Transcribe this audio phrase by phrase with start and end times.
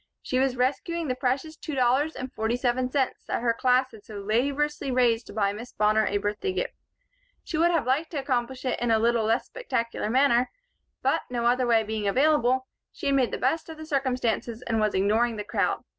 [0.23, 4.03] She was rescuing the precious two dollars and forty seven cents that her class had
[4.03, 6.73] so laboriously raised to buy Miss Bonner a birthday gift.
[7.43, 10.49] She would have liked to accomplish it in a little less spectacular manner,
[11.03, 14.95] but, no other way being available, she had made the best of circumstances and was
[14.95, 15.83] ignoring the crowd.